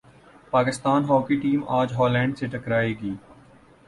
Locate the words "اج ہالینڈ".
1.79-2.37